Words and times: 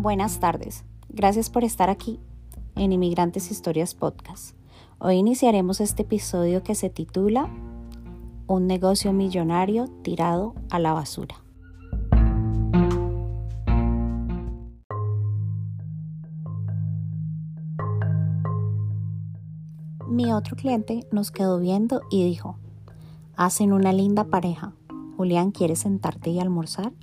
Buenas 0.00 0.40
tardes. 0.40 0.86
Gracias 1.10 1.50
por 1.50 1.62
estar 1.62 1.90
aquí 1.90 2.20
en 2.74 2.90
Inmigrantes 2.90 3.50
Historias 3.50 3.94
Podcast. 3.94 4.56
Hoy 4.98 5.16
iniciaremos 5.16 5.78
este 5.82 6.04
episodio 6.04 6.62
que 6.62 6.74
se 6.74 6.88
titula 6.88 7.50
Un 8.46 8.66
negocio 8.66 9.12
millonario 9.12 9.88
tirado 10.00 10.54
a 10.70 10.78
la 10.78 10.94
basura. 10.94 11.34
Mi 20.08 20.32
otro 20.32 20.56
cliente 20.56 21.06
nos 21.12 21.30
quedó 21.30 21.58
viendo 21.58 22.00
y 22.10 22.24
dijo, 22.24 22.56
hacen 23.36 23.74
una 23.74 23.92
linda 23.92 24.24
pareja. 24.24 24.72
Julián, 25.18 25.50
¿quieres 25.50 25.80
sentarte 25.80 26.30
y 26.30 26.40
almorzar? 26.40 26.94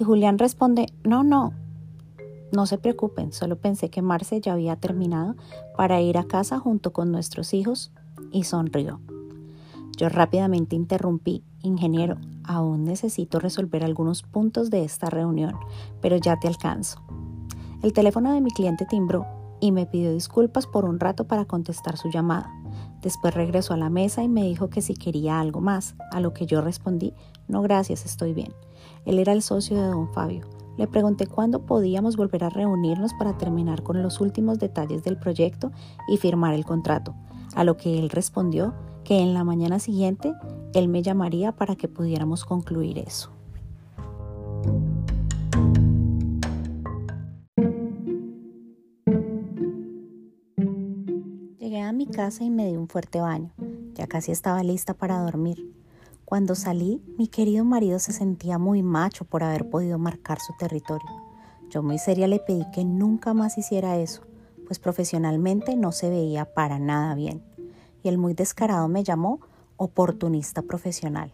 Y 0.00 0.04
Julián 0.04 0.40
responde, 0.40 0.86
no, 1.04 1.22
no, 1.22 1.52
no 2.52 2.66
se 2.66 2.78
preocupen, 2.78 3.32
solo 3.32 3.56
pensé 3.56 3.90
que 3.90 4.02
Marce 4.02 4.40
ya 4.40 4.54
había 4.54 4.76
terminado 4.76 5.36
para 5.76 6.00
ir 6.00 6.16
a 6.16 6.24
casa 6.24 6.58
junto 6.58 6.92
con 6.92 7.12
nuestros 7.12 7.52
hijos 7.52 7.92
y 8.32 8.44
sonrió. 8.44 9.00
Yo 9.96 10.08
rápidamente 10.08 10.76
interrumpí, 10.76 11.42
ingeniero, 11.62 12.16
aún 12.44 12.84
necesito 12.84 13.40
resolver 13.40 13.84
algunos 13.84 14.22
puntos 14.22 14.70
de 14.70 14.84
esta 14.84 15.10
reunión, 15.10 15.56
pero 16.00 16.16
ya 16.16 16.38
te 16.38 16.48
alcanzo. 16.48 17.02
El 17.82 17.92
teléfono 17.92 18.32
de 18.32 18.40
mi 18.40 18.50
cliente 18.50 18.86
timbró 18.86 19.26
y 19.60 19.72
me 19.72 19.86
pidió 19.86 20.12
disculpas 20.12 20.66
por 20.66 20.84
un 20.84 21.00
rato 21.00 21.26
para 21.26 21.44
contestar 21.44 21.96
su 21.96 22.10
llamada. 22.10 22.50
Después 23.02 23.34
regresó 23.34 23.74
a 23.74 23.76
la 23.76 23.90
mesa 23.90 24.22
y 24.22 24.28
me 24.28 24.44
dijo 24.44 24.70
que 24.70 24.82
si 24.82 24.94
quería 24.94 25.40
algo 25.40 25.60
más, 25.60 25.96
a 26.12 26.20
lo 26.20 26.32
que 26.32 26.46
yo 26.46 26.60
respondí, 26.60 27.12
no 27.46 27.60
gracias, 27.62 28.06
estoy 28.06 28.32
bien. 28.32 28.52
Él 29.04 29.18
era 29.18 29.32
el 29.32 29.42
socio 29.42 29.76
de 29.76 29.88
don 29.88 30.12
Fabio 30.12 30.46
le 30.78 30.86
pregunté 30.86 31.26
cuándo 31.26 31.66
podíamos 31.66 32.16
volver 32.16 32.44
a 32.44 32.48
reunirnos 32.48 33.12
para 33.14 33.36
terminar 33.36 33.82
con 33.82 34.02
los 34.02 34.20
últimos 34.20 34.58
detalles 34.58 35.02
del 35.02 35.18
proyecto 35.18 35.72
y 36.08 36.16
firmar 36.16 36.54
el 36.54 36.64
contrato, 36.64 37.14
a 37.54 37.64
lo 37.64 37.76
que 37.76 37.98
él 37.98 38.08
respondió 38.08 38.72
que 39.04 39.18
en 39.18 39.34
la 39.34 39.44
mañana 39.44 39.80
siguiente 39.80 40.32
él 40.74 40.88
me 40.88 41.02
llamaría 41.02 41.52
para 41.52 41.76
que 41.76 41.88
pudiéramos 41.88 42.44
concluir 42.44 42.98
eso. 42.98 43.32
Llegué 51.58 51.82
a 51.82 51.92
mi 51.92 52.06
casa 52.06 52.44
y 52.44 52.50
me 52.50 52.66
di 52.66 52.76
un 52.76 52.88
fuerte 52.88 53.20
baño. 53.20 53.50
Ya 53.94 54.06
casi 54.06 54.30
estaba 54.30 54.62
lista 54.62 54.94
para 54.94 55.18
dormir. 55.18 55.77
Cuando 56.28 56.54
salí, 56.54 57.02
mi 57.16 57.26
querido 57.28 57.64
marido 57.64 57.98
se 57.98 58.12
sentía 58.12 58.58
muy 58.58 58.82
macho 58.82 59.24
por 59.24 59.42
haber 59.42 59.70
podido 59.70 59.98
marcar 59.98 60.40
su 60.40 60.52
territorio. 60.58 61.08
Yo 61.70 61.82
muy 61.82 61.96
seria 61.96 62.28
le 62.28 62.38
pedí 62.38 62.66
que 62.70 62.84
nunca 62.84 63.32
más 63.32 63.56
hiciera 63.56 63.96
eso, 63.96 64.24
pues 64.66 64.78
profesionalmente 64.78 65.74
no 65.74 65.90
se 65.90 66.10
veía 66.10 66.44
para 66.44 66.78
nada 66.78 67.14
bien. 67.14 67.42
Y 68.02 68.10
el 68.10 68.18
muy 68.18 68.34
descarado 68.34 68.88
me 68.88 69.04
llamó 69.04 69.40
oportunista 69.78 70.60
profesional. 70.60 71.32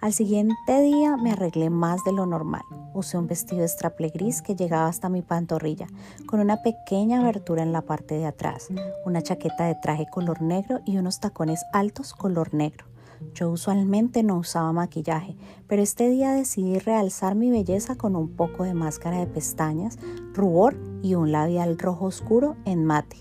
Al 0.00 0.14
siguiente 0.14 0.80
día 0.80 1.18
me 1.18 1.32
arreglé 1.32 1.68
más 1.68 2.02
de 2.04 2.12
lo 2.12 2.24
normal. 2.24 2.62
Usé 2.94 3.18
un 3.18 3.26
vestido 3.26 3.68
straple 3.68 4.08
gris 4.08 4.40
que 4.40 4.56
llegaba 4.56 4.86
hasta 4.86 5.10
mi 5.10 5.20
pantorrilla, 5.20 5.86
con 6.24 6.40
una 6.40 6.62
pequeña 6.62 7.20
abertura 7.20 7.62
en 7.62 7.72
la 7.72 7.82
parte 7.82 8.14
de 8.14 8.24
atrás, 8.24 8.68
una 9.04 9.20
chaqueta 9.20 9.66
de 9.66 9.74
traje 9.74 10.06
color 10.10 10.40
negro 10.40 10.80
y 10.86 10.96
unos 10.96 11.20
tacones 11.20 11.62
altos 11.74 12.14
color 12.14 12.54
negro. 12.54 12.89
Yo 13.34 13.50
usualmente 13.50 14.22
no 14.22 14.38
usaba 14.38 14.72
maquillaje, 14.72 15.36
pero 15.66 15.82
este 15.82 16.08
día 16.08 16.32
decidí 16.32 16.78
realzar 16.78 17.34
mi 17.34 17.50
belleza 17.50 17.96
con 17.96 18.16
un 18.16 18.28
poco 18.28 18.64
de 18.64 18.74
máscara 18.74 19.18
de 19.18 19.26
pestañas, 19.26 19.98
rubor 20.34 20.76
y 21.02 21.14
un 21.14 21.32
labial 21.32 21.78
rojo 21.78 22.06
oscuro 22.06 22.56
en 22.64 22.84
mate. 22.84 23.16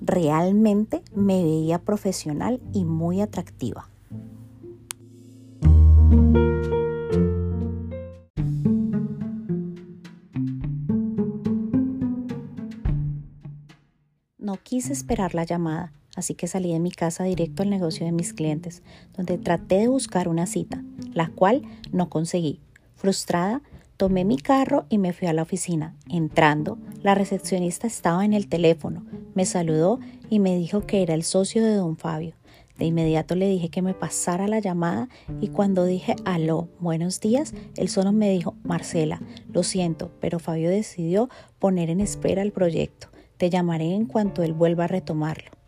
Realmente 0.00 1.02
me 1.14 1.42
veía 1.42 1.78
profesional 1.78 2.60
y 2.72 2.84
muy 2.84 3.20
atractiva. 3.20 3.88
No 14.38 14.58
quise 14.62 14.92
esperar 14.92 15.34
la 15.34 15.44
llamada 15.44 15.92
así 16.16 16.34
que 16.34 16.46
salí 16.46 16.72
de 16.72 16.80
mi 16.80 16.90
casa 16.90 17.24
directo 17.24 17.62
al 17.62 17.70
negocio 17.70 18.06
de 18.06 18.12
mis 18.12 18.32
clientes, 18.32 18.82
donde 19.16 19.38
traté 19.38 19.76
de 19.76 19.88
buscar 19.88 20.28
una 20.28 20.46
cita, 20.46 20.82
la 21.12 21.28
cual 21.28 21.62
no 21.92 22.08
conseguí. 22.08 22.60
Frustrada, 22.94 23.62
tomé 23.96 24.24
mi 24.24 24.36
carro 24.36 24.86
y 24.88 24.98
me 24.98 25.12
fui 25.12 25.28
a 25.28 25.32
la 25.32 25.42
oficina. 25.42 25.94
Entrando, 26.08 26.78
la 27.02 27.14
recepcionista 27.14 27.86
estaba 27.86 28.24
en 28.24 28.32
el 28.32 28.48
teléfono, 28.48 29.04
me 29.34 29.44
saludó 29.46 30.00
y 30.28 30.38
me 30.38 30.56
dijo 30.56 30.86
que 30.86 31.02
era 31.02 31.14
el 31.14 31.22
socio 31.22 31.64
de 31.64 31.74
don 31.74 31.96
Fabio. 31.96 32.34
De 32.78 32.86
inmediato 32.86 33.36
le 33.36 33.48
dije 33.48 33.68
que 33.68 33.82
me 33.82 33.94
pasara 33.94 34.48
la 34.48 34.58
llamada 34.58 35.08
y 35.40 35.48
cuando 35.48 35.84
dije 35.84 36.16
aló, 36.24 36.68
buenos 36.80 37.20
días, 37.20 37.54
él 37.76 37.88
solo 37.88 38.12
me 38.12 38.30
dijo, 38.30 38.56
Marcela, 38.64 39.20
lo 39.52 39.62
siento, 39.62 40.10
pero 40.20 40.38
Fabio 40.38 40.70
decidió 40.70 41.28
poner 41.58 41.90
en 41.90 42.00
espera 42.00 42.42
el 42.42 42.50
proyecto. 42.50 43.08
Te 43.36 43.50
llamaré 43.50 43.94
en 43.94 44.06
cuanto 44.06 44.42
él 44.42 44.52
vuelva 44.52 44.84
a 44.84 44.88
retomarlo. 44.88 45.61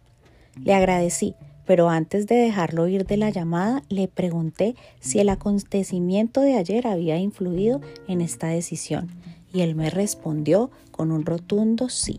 Le 0.62 0.74
agradecí, 0.74 1.34
pero 1.66 1.88
antes 1.88 2.26
de 2.26 2.36
dejarlo 2.36 2.88
ir 2.88 3.06
de 3.06 3.16
la 3.16 3.30
llamada, 3.30 3.82
le 3.88 4.08
pregunté 4.08 4.76
si 5.00 5.18
el 5.18 5.28
acontecimiento 5.28 6.40
de 6.40 6.56
ayer 6.56 6.86
había 6.86 7.18
influido 7.18 7.80
en 8.06 8.20
esta 8.20 8.48
decisión, 8.48 9.08
y 9.52 9.62
él 9.62 9.74
me 9.74 9.90
respondió 9.90 10.70
con 10.90 11.10
un 11.10 11.24
rotundo 11.24 11.88
sí. 11.88 12.18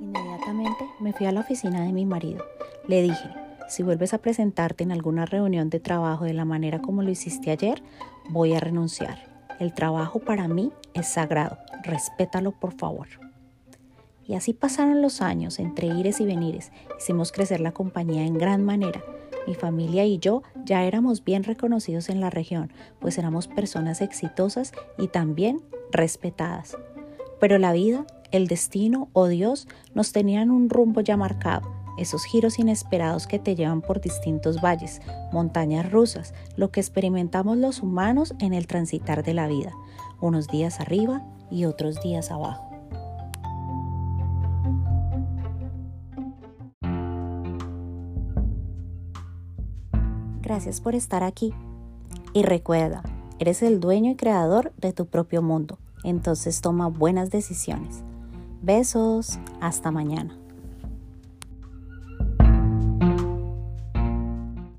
Inmediatamente 0.00 0.84
me 1.00 1.12
fui 1.12 1.26
a 1.26 1.32
la 1.32 1.40
oficina 1.40 1.84
de 1.84 1.92
mi 1.92 2.04
marido. 2.04 2.44
Le 2.88 3.02
dije, 3.02 3.30
si 3.68 3.82
vuelves 3.82 4.12
a 4.12 4.18
presentarte 4.18 4.84
en 4.84 4.92
alguna 4.92 5.24
reunión 5.24 5.70
de 5.70 5.80
trabajo 5.80 6.24
de 6.24 6.34
la 6.34 6.44
manera 6.44 6.80
como 6.80 7.02
lo 7.02 7.10
hiciste 7.10 7.50
ayer, 7.50 7.82
voy 8.28 8.52
a 8.54 8.60
renunciar. 8.60 9.33
El 9.60 9.72
trabajo 9.72 10.18
para 10.18 10.48
mí 10.48 10.72
es 10.94 11.06
sagrado, 11.06 11.58
respétalo 11.82 12.52
por 12.52 12.74
favor. 12.74 13.08
Y 14.26 14.34
así 14.34 14.54
pasaron 14.54 15.02
los 15.02 15.20
años 15.20 15.58
entre 15.58 15.86
ires 15.88 16.20
y 16.20 16.24
venires. 16.24 16.72
Hicimos 16.98 17.30
crecer 17.30 17.60
la 17.60 17.72
compañía 17.72 18.24
en 18.24 18.38
gran 18.38 18.64
manera. 18.64 19.02
Mi 19.46 19.54
familia 19.54 20.06
y 20.06 20.18
yo 20.18 20.42
ya 20.64 20.84
éramos 20.84 21.22
bien 21.22 21.44
reconocidos 21.44 22.08
en 22.08 22.20
la 22.20 22.30
región, 22.30 22.72
pues 23.00 23.18
éramos 23.18 23.46
personas 23.46 24.00
exitosas 24.00 24.72
y 24.96 25.08
también 25.08 25.60
respetadas. 25.92 26.78
Pero 27.40 27.58
la 27.58 27.72
vida, 27.72 28.06
el 28.30 28.46
destino 28.46 29.10
o 29.12 29.26
Dios 29.26 29.68
nos 29.92 30.12
tenían 30.12 30.50
un 30.50 30.70
rumbo 30.70 31.02
ya 31.02 31.18
marcado 31.18 31.83
esos 31.98 32.24
giros 32.24 32.58
inesperados 32.58 33.26
que 33.26 33.38
te 33.38 33.54
llevan 33.54 33.80
por 33.80 34.00
distintos 34.00 34.60
valles, 34.60 35.00
montañas 35.32 35.90
rusas, 35.90 36.34
lo 36.56 36.70
que 36.70 36.80
experimentamos 36.80 37.56
los 37.56 37.82
humanos 37.82 38.34
en 38.40 38.52
el 38.54 38.66
transitar 38.66 39.22
de 39.22 39.34
la 39.34 39.46
vida, 39.46 39.72
unos 40.20 40.48
días 40.48 40.80
arriba 40.80 41.22
y 41.50 41.64
otros 41.64 42.02
días 42.02 42.30
abajo. 42.30 42.70
Gracias 50.44 50.82
por 50.82 50.94
estar 50.94 51.22
aquí. 51.22 51.54
Y 52.34 52.42
recuerda, 52.42 53.02
eres 53.38 53.62
el 53.62 53.80
dueño 53.80 54.10
y 54.10 54.16
creador 54.16 54.72
de 54.76 54.92
tu 54.92 55.06
propio 55.06 55.40
mundo, 55.40 55.78
entonces 56.02 56.60
toma 56.60 56.88
buenas 56.88 57.30
decisiones. 57.30 58.02
Besos, 58.60 59.38
hasta 59.60 59.90
mañana. 59.90 60.43